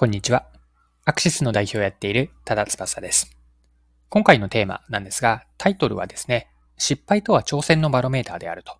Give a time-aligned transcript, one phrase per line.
[0.00, 0.46] こんにちは。
[1.06, 3.36] アクシスの代表をやっている多田翼です。
[4.08, 6.46] 今回のテーマなんですが、タイトルはですね、
[6.76, 8.76] 失敗とは挑戦のバロメーターであると。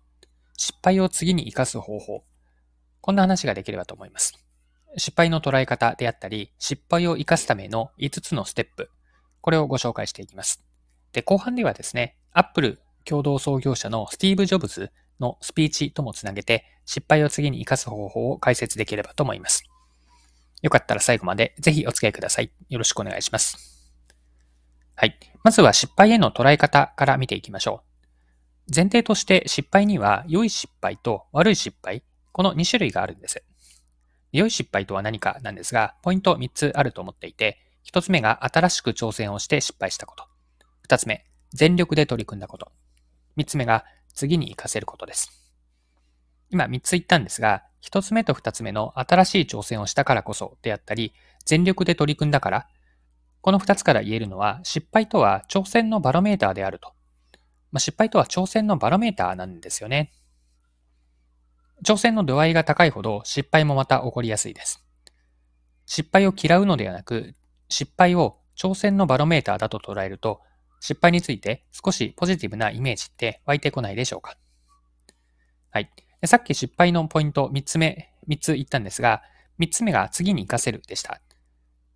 [0.55, 2.23] 失敗を次に活かす方法。
[3.01, 4.33] こんな話ができればと思います。
[4.95, 8.89] 失敗の捉え方であったり、失敗を活かすための5つのステップ。
[9.41, 10.63] これをご紹介していきます。
[11.11, 14.89] で、後半ではですね、Apple 共同創業者のスティーブ・ジョブズ
[15.19, 19.68] のスピーチともつなげて、失敗を次に活かす方法を解説できればと思います。
[20.61, 22.51] よかったら最後までぜひお付き合いください。
[22.69, 23.93] よろしくお願いします。
[24.95, 25.17] はい。
[25.43, 27.83] まずは失敗への捉え方から見ていきましょ
[28.67, 28.71] う。
[28.75, 33.43] 前提として失敗には良い失敗と悪い失敗、この2種類があるんです。
[34.31, 37.57] 良い失敗とは何かなんですが、ポイント3つあると思っていて、
[37.91, 40.25] 1つ目が新しく挑戦をして失敗したこと。
[40.87, 42.71] 2つ目、全力で取り組んだこと。
[43.37, 45.31] 3つ目が次に活かせることです。
[46.51, 51.13] 今3つ言ったんですが、1つ目と2つ目の新しい挑戦をしたからこそであったり、
[51.45, 52.67] 全力で取り組んだから、
[53.41, 56.93] この2つから言えるのは、失敗とは挑戦のバロメーターであると。
[57.71, 60.11] まあ、失敗とは挑戦のバロメーターなんですよね。
[61.85, 64.83] 挑戦の度合いが高いほど失敗もまた起こりやすいです。
[65.85, 67.33] 失敗を嫌うのではなく、
[67.69, 70.41] 失敗を挑戦のバロメーターだと捉えると、
[70.81, 74.37] 失敗について少しポジティブなイメージって湧いてこないでしょうか。
[75.71, 75.89] はい。
[76.25, 79.21] さっき失敗のポイント3つ目、3つ言ったんですが、
[79.59, 81.21] 3つ目が次に活かせるでした。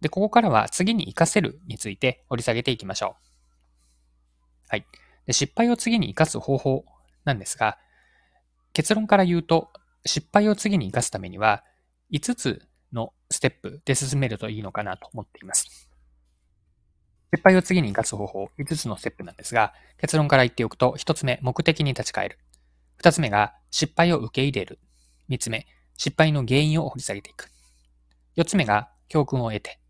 [0.02, 3.34] で、ここからは次に活かせるについて掘り下げていきましょう。
[4.70, 4.86] はい。
[5.26, 6.86] で失敗を次に活かす方法
[7.26, 7.78] なんですが、
[8.74, 9.72] 結論から言うと、
[10.06, 11.64] 失敗を次に活かすためには、
[12.12, 15.90] 5つのステップで進めるといいのかなと思っています。
[17.34, 22.40] 失敗を次に活かす方法、5つのステップなんですが、結論から言っておくと、1つ目、目的に立ち返る。
[23.04, 24.80] 二つ目が失敗を受け入れる。
[25.28, 27.52] 三つ目、失敗の原因を掘り下げていく。
[28.38, 29.82] 四つ目が教訓を得て。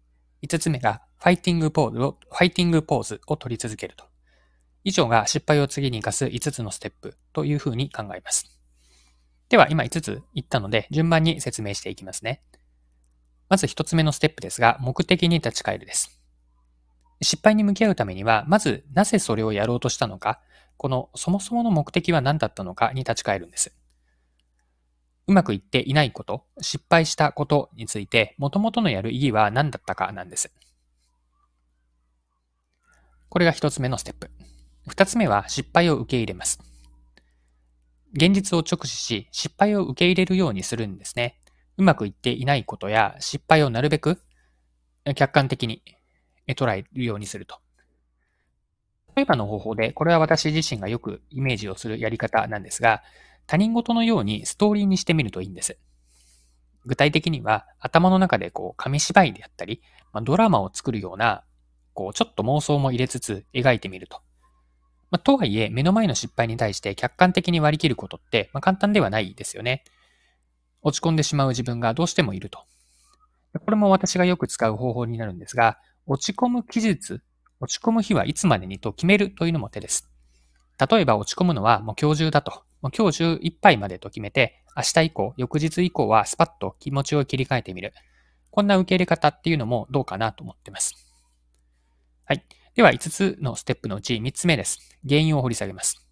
[0.42, 4.06] 五つ目がファイティングポーズを、ファイティングポーズを取り続けると。
[4.84, 8.60] 以上が失敗を次に活かす5つのステップというふうに考えます。
[9.48, 12.42] では、今5つ言ったので、順番に説明していきますね。
[13.48, 16.20] まず1つ目のステップですが、目的に立ち返るです。
[17.22, 20.42] 失敗に向き合うためには、まずなぜそれをやろうとしたのか、
[20.78, 23.76] このそもそもの目的は何だったのかに立ち返るんです。
[25.28, 30.54] うまくいっていないこと、失敗したことについて、元々のやる意義は何だったかなんです。
[33.30, 34.30] これが一つ目のステップ。
[34.86, 36.60] 二つ目は失敗を受け入れます。
[38.14, 41.40] 現実を直視し、失敗を受け入れるようにするんですね。
[41.78, 44.22] うまくいっていないことや失敗をなるべく
[45.16, 45.82] 客観的に
[46.50, 47.63] 捉えるようにすると。
[49.16, 53.04] 例えばの方法で、これは私自身がよくイメージをするやり方なんですが、
[53.46, 55.78] 他人事のようにストーリーにしてみるといいんです。
[56.86, 59.82] 具体的には頭の中でこう紙芝居であったり、
[60.12, 61.44] ま、ドラマを作るような、
[61.94, 64.22] こうちょっと妄想も入れつつ描いてみると。
[65.12, 69.84] ま、とはいえ、目の前の失敗に対して客観的に割り切ることって、ま、簡単ではないですよね。
[70.82, 72.60] 落ち込んでしまう自分がどうしてもいると。
[73.66, 77.22] これも私がよく使う方法になるんですが、落ち込む期日
[77.64, 80.10] 落ち込む日はいつまでにと決めるというのも手です。
[80.92, 82.52] 例えば落ち込むのはもう今日中だと。
[82.82, 87.94] もう今日中いっぱいまでと決めて、明日以降、翌日以降はスパッと気持ちを切り替えてみる。
[88.52, 91.08] こんな受け入れ方っていうのもどうかなと思ってます。
[92.26, 92.44] はい。
[92.76, 94.98] では5つのステップのうち3つ目です。
[95.08, 96.06] 原因を掘り下げます。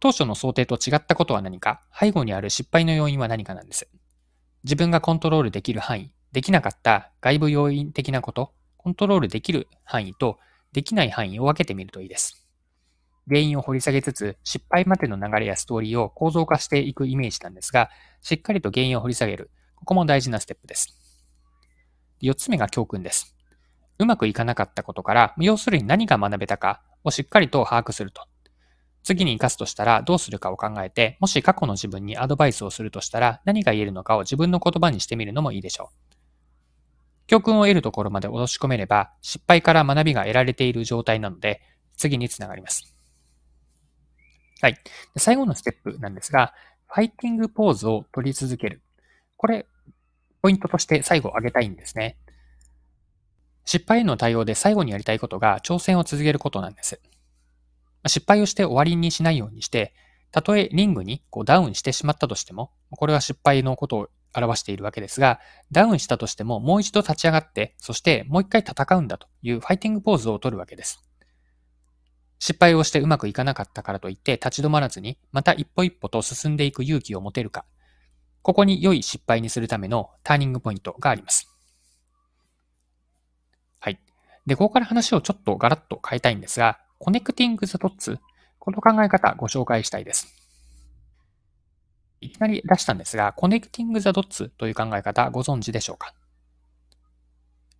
[0.00, 3.88] 当初の想定と違ったことは何か、背後にある失敗の要因は何かなんです。
[4.64, 8.52] 自分がコントロールできる範囲、できなかった外部要因的なこと、
[8.82, 10.38] コントロールできる範囲と
[10.72, 12.46] できない範囲を分けてみるといいです。
[13.28, 17.90] 原因を掘り下げつつ、失敗までの流れやストーリーを構造化していくイメージなんですが、
[18.22, 19.50] しっかりと原因を掘り下げる。
[19.74, 20.96] ここも大事なステップです。
[22.22, 23.36] 四つ目が教訓です。
[23.98, 28.22] うまくいかなかったことから、要するに何が学べたかをしっかりと把握すると。
[29.02, 36.09] 次に活かすとしたらどうするかを考えて、もし過去の自分にアドバイスをするとしたら何が言えるのかを自分の言葉にしてみるのもいいでしょう。
[37.30, 41.62] 教訓を得るところまで落とし込めれば、失敗から学びが得られている状態なので、
[41.96, 42.92] 次につながります。
[44.60, 44.76] はい。
[45.16, 46.54] 最後のステップなんですが、
[46.88, 48.82] ファイティングポーズを取り続ける。
[49.36, 49.68] これ、
[50.42, 52.16] ポイントとして最後挙げたいんですね。
[53.64, 57.00] 失敗への対応で最後にやりたいことが挑戦を続けることなんです。
[58.08, 59.94] 失敗をして終わりにしないようにして、
[60.32, 65.40] たとえリングにこうダウンしてしまったとしても、これは失敗のことを表しているわけですが、
[65.72, 71.02] ダウンしたとしてももう一度立ち上がって、そしてもう一回戦うんだというファイティングポーズを取るわけです。
[72.38, 77.66] 失敗をしてうまくいかなかったからといって立ち止まらずに、また一歩一歩と進んでいく勇気を持てるか。
[78.42, 81.54] ここに良い失敗にするためのターニングポイントがあります。
[83.78, 84.00] はい
[84.46, 88.18] で、ここから話をちょっとガラッと変えたいんですが、 connecting the dots、
[88.58, 90.39] この考え方ご紹介したいです。
[92.20, 96.14] いきなり出したんですが、 connecting the dots という考え方ご存知でしょうか？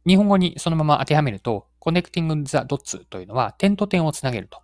[0.07, 4.61] 日本語にそのまま当てはめると、 connecting the dots というのは点と点をつなげると。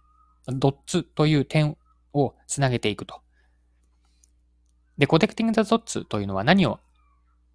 [0.46, 1.76] dots という点
[2.12, 3.20] をつなげていくと。
[4.96, 6.80] で、 connecting the dots というのは何を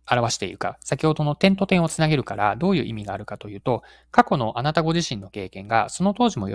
[0.10, 3.82] 表しているか、先ほどの点と点をつなげるからどういう意味があるかというと、
[4.12, 6.50] 過去のあなたご自身の経験がその当時も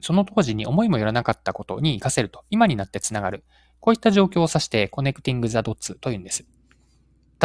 [0.00, 3.44] その当時に思いもよらなかったことに活かせると、今になってつながる。
[3.82, 6.44] こういった状況を指して connecting the dots というんです。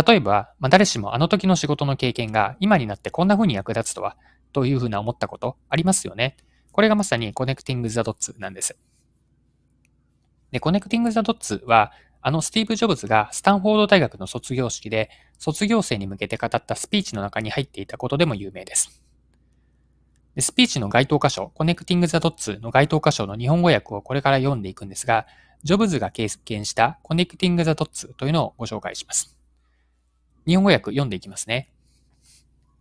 [0.07, 4.15] 例えば、まあ、誰しもあの時の仕事の経験が今になってこんな風に役立つとは、
[4.53, 6.37] というふうな思ったことありますよね。
[6.71, 8.77] これがまさに connecting the dots なんです。
[10.51, 11.91] で、 connecting the dots は、
[12.21, 19.01] あのスティーブ・ジョブズがスタンフォード大学の卒業式で卒業生に向けて語ったスピーチの中に入っていたことでも有名です。
[20.35, 25.25] でスピーチの該当箇所、 connecting the dots の該当箇所の日本語訳をこれから読んでいくんですが、
[25.63, 29.35] ジョブズが経験した connecting the dots というのをご紹介します。
[30.45, 31.69] 日本語訳読んでいきますね。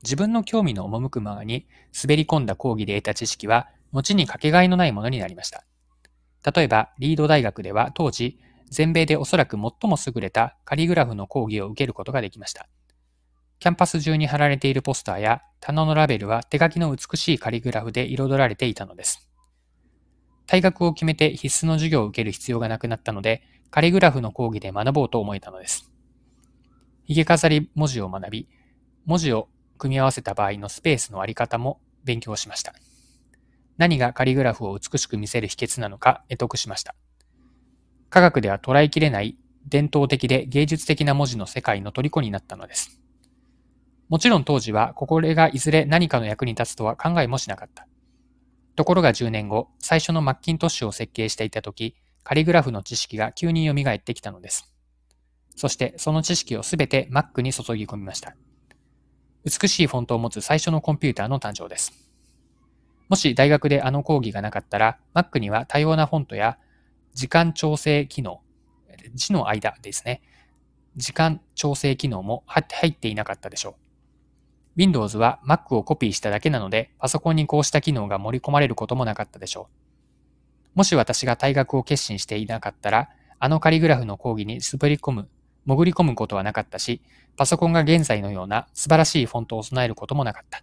[0.03, 1.67] 自分の興味の赴くままに
[2.01, 5.65] 滑り込んだ講義で得た知識は、後にかけがえのないものになりました。
[6.55, 8.39] 例えば、リード大学では当時、
[8.71, 12.69] 全米でおそらく最も優れたカリグラフの講義を受けることができました。
[13.59, 19.29] キャンパス中に貼られているポスターや棚のラベルは手書きの美しいカリグラフで彩られていたのです。
[20.47, 25.91] 退学を決めて必須の授業を受ける必要がなくなったので、カリグラフの講義で学ぼうと思えたのです。
[27.07, 28.49] 髭飾り文字を学び、
[29.05, 29.49] 文字を
[29.79, 32.75] 組み合わせた場合のスペースのあり方も勉強しました。
[33.77, 36.95] 何がカリグラフを美しく見せる秘訣なのか得得しました。
[38.09, 39.37] 科学では捉えきれない
[39.69, 43.01] 伝統的で芸術的な文字の世界の虜になったのです。
[44.09, 47.89] もちろん当時は、これがいずれ何かの役に立つとは考えもしなかった。
[48.77, 54.71] ところが10年後、最初のマッキントッシュを設計していたとき、カリグラフの知識が急に蘇ってきたのです。
[55.57, 58.37] そしてその知識をすべて Mac に注ぎ込みました。
[59.45, 61.93] 美しいフォントを持つ最初のコンピューターの誕生です。
[63.09, 66.59] もし大学であの講義がなかったら、Mac には多様なフォントや
[67.15, 68.43] 時間調整機能、
[69.15, 70.21] 字の間ですね。
[70.97, 73.86] 時間調整機能も入っていなかったでしょう。
[74.77, 79.69] Windows は Mac をコピーしただけなので、パソコンにこうした機能が盛り込まれることもなかったでしょ
[80.75, 80.79] う。
[80.79, 83.09] もし私が退学を決心していなかったら、
[83.39, 85.29] あのカリグラフの講義に滑り込む、
[85.65, 87.01] 潜り込むことはなかったし、
[87.37, 90.63] パソコンが現在のような素晴らしいフォントを備えることもなかった。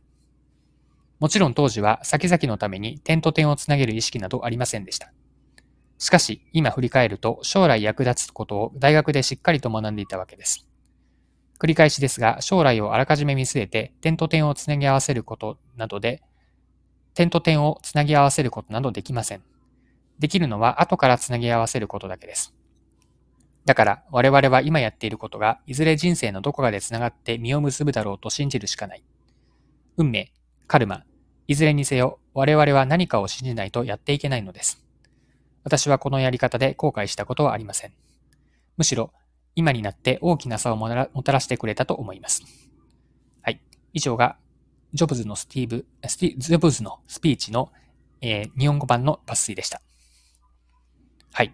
[1.19, 5.11] もちろん当時は先々のために点と点をつなげる意識などありませんでした。
[5.97, 10.67] しかし、今振り返ると将来役立つことを大学でしっかりと学んでいたわけです。
[11.59, 16.21] 繰り返しですが、将来をあらかじめ見据えて、点と点をつなぎ合わせることなどで、
[17.13, 19.43] 点と点をつなぎ合わせることなどできません。
[20.19, 22.53] できるのは後からつなぎ合わせることだけです。
[23.65, 29.03] だから我々は今やっていることがいずれ人生のどこかでつながって実を結ぶだろうと信じるしかない。
[29.95, 30.31] 運命、
[30.67, 31.03] カルマ、
[31.47, 34.83] いずれにせよ我々は何かを信じないとやっていけないのです。
[35.63, 37.93] 私はこのやり方で後悔したことはありません。
[38.75, 39.13] むしろ
[39.55, 40.89] 今になって大きな差をも
[41.23, 42.43] たらしてくれたと思います。
[43.41, 43.61] はい。
[43.93, 44.37] 以上が、
[44.93, 47.71] ジョブズのスティーブ、スティジョブズのスピーチの、
[48.21, 49.81] えー、日本語版の抜粋でした。
[51.33, 51.53] はい。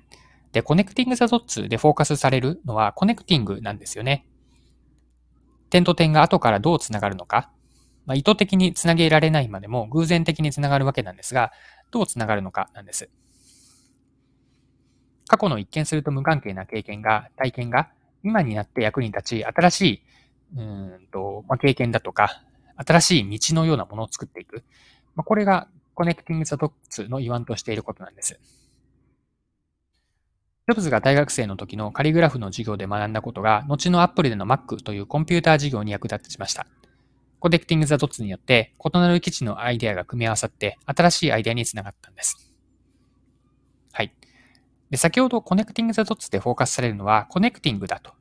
[0.51, 4.25] で、 connecting the dots でフォーカスされるのは connecting なんですよね。
[5.70, 7.51] 点と点が後からどうつながるのか、
[8.06, 11.51] まあ、意図的につなげられないまでも偶然的につながるわけなんですが、
[11.91, 13.10] どうつながるのかなんです。
[15.29, 17.89] 過去の一見すると無関係な経験が、体験が、
[18.24, 20.01] 今になって役に立ち、新しい、
[20.57, 22.41] うんと、まあ、経験だとか、
[22.77, 24.63] 新しい道のようなものを作っていく。
[25.15, 28.39] まあ、これが、 connecting the dots の言わんとしていることなんです。
[30.67, 36.65] ジョブズが大学生の時のカリグラフの授業で学んだことが、後のアップルでの Mac というコンピューター事業に役立ちました。
[37.39, 42.49] connecting the dots によって、異なる既知のアイデアが組み合わさって、新しいアイデアにつながったんです。
[44.89, 44.91] はい。
[44.91, 48.12] で、先ほど connecting the dots でフォーカスされるのは connecting だと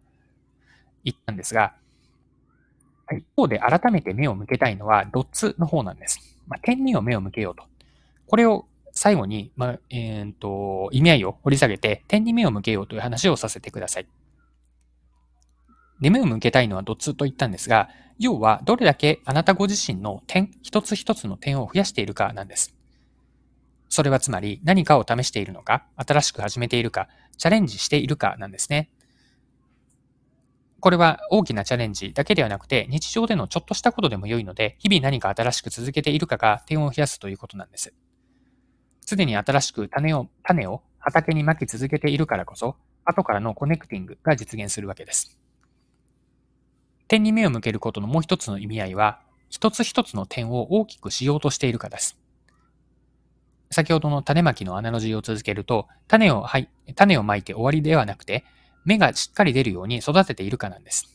[1.04, 1.75] 言ったんですが、
[3.12, 6.38] 一方で改めて目を向けたいのは dots の方なんです。
[6.46, 7.64] まあ、点にを目を向けようと。
[8.26, 14.06] これを最後に、まあ、えー、と、意味合いを掘り下げて点に目を向けようという話をさせてください。
[16.00, 22.75] で、目を向けたいのは dots と言ったんですが、要はどれだけあなたご自身の点、一つ一つの点を増やしているかなんです。
[23.88, 28.90] それはつまり何かを試しているのか、新しく始めているか、チャレンジしているかなんですね。
[30.80, 37.95] これは大きなチャレンジだけではなくて、日常でのちょっとしたことでも良いので、日々何か新しく続けているかが点を増やすということなんです。
[39.04, 45.38] すでに新しく種を、種を畑に巻き続けているからこそ、後からのコネクティングが実現するわけです。
[47.09, 52.18] 点に目を向けることのもう一つの意味合いは、一つ一つの点を大きくしようとしているかです。
[53.70, 58.44] 先ほどの種まきのアナロジーを続けると、種を、はい、種をまいて終わりではなくて、
[58.84, 61.14] 芽がしっかり出るように育てているかなんです。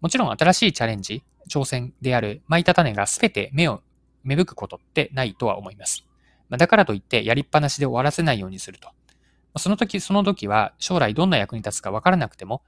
[0.00, 3.82] もちろん新しいチャレンジ、挑戦である巻いた種がすべて芽を
[4.22, 6.04] 芽吹くことってないとは思います。
[6.50, 8.90] だからといってやりっぱなしで終わらせないようにすると。
[9.56, 12.62] その時その時は将来どんな役に立つかわからなくても、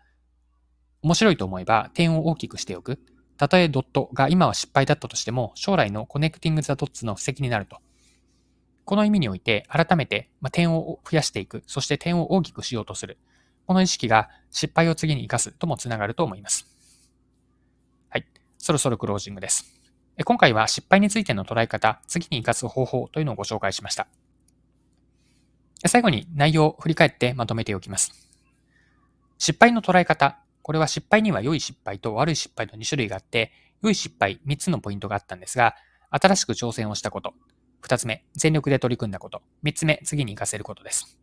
[1.03, 2.99] 面白いと思えば点を大きくしておく。
[3.37, 7.79] たとえドットが今は失敗だったとしても、将来の connecting the dots の布石になると。
[8.87, 13.19] この意味において、改めて、ま点を増やしていく、そして点を大きくしようとする。
[13.67, 16.69] この意識が失敗を次に活かすともつながると思います。
[18.11, 18.27] はい。
[18.59, 19.67] そろそろクロージングです。
[20.25, 24.07] 今回は失敗についての捉え方、次に活かす方法というのをご紹介しました。
[25.85, 28.13] 最後に内容を振り返ってまとめておきます。
[29.37, 30.39] 失敗の捉え方。
[30.63, 33.51] これは失敗には良い失敗と悪い失敗の2種類があって、
[33.83, 35.75] 良い失敗3つのポイントがあったんですが、
[36.11, 37.35] 新しく挑戦をしたこと。
[37.83, 39.43] 2つ目、全力で取り組んだこと。
[39.65, 41.19] 3つ目、次に活かせることです。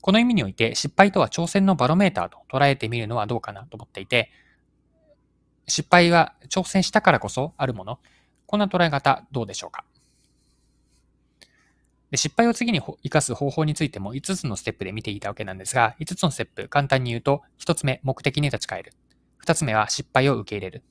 [0.00, 4.30] この意味において失敗とは挑戦のバロメーターと捉えてみるのはどうかなと思っていて、
[5.66, 7.98] 失敗は挑戦したからこそあるもの。
[8.46, 9.84] こんな捉え方どうでしょうか
[12.10, 18.92] で失敗を次に活かす方法についても5つのステップで見ていたわけなんですが、5つのステップ、簡単に言うと、1つ目、目的に立ち返る。
[19.44, 20.82] 2つ目は失敗を受け入れる。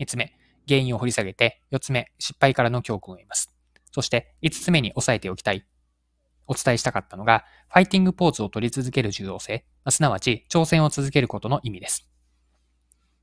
[0.00, 3.57] 3つ目、原因を掘り下げて、4つ目、失敗からの教訓を得ます。
[3.90, 5.64] そして、5つ目に押さえておきたい
[6.48, 12.08] お伝えしたかったのが、ファイティングポーズを取り続ける重要性、すなわち挑戦を続けることの意味です。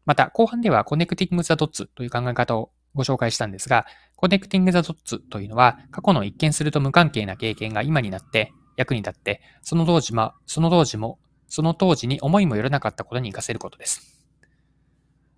[0.05, 14.14] また、後半では connecting the dots という考え方をご紹介したんですが、 connecting the dots というのは、過去の一見すると無関係な経験が今になって役に立って、その当時も、その当時も、その当時に思いもよらなかったことに活かせることです。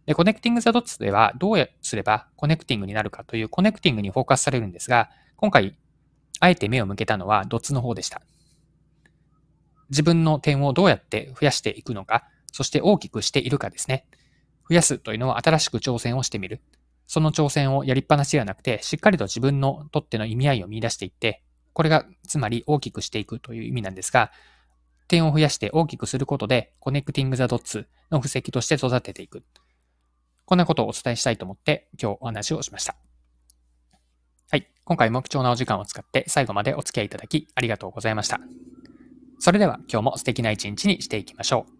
[0.07, 5.77] で、 connecting the dots では、どうすれば connecting になるかという connecting にフォーカスされるんですが、今回
[6.39, 8.21] あえて目を向けたのは dots の方でした。
[9.89, 12.23] 自分の点をどうやって増やしていくのか、
[12.53, 14.05] そして大きくしているかですね。
[14.69, 16.61] 増やすというのは新しく挑戦をしてみる。
[17.05, 24.31] その挑戦をやりっぱなしではなくて、しっかりと自分のとっての意味合いを見出していって、これがつまり大きくしていくという意味なんですが、
[25.07, 29.43] 点を増やして大きくすることで、 connecting the dots の布石として育てていく。
[30.47, 32.95] こんなことをお伝えしたいと思って今日お話をしました。
[34.49, 34.71] はい。
[34.85, 38.39] 今回も貴重なお時間を使って最後までお付き合いいただきありがとうございました。
[39.39, 41.76] それでは今日も素敵な一日にしていきましょう。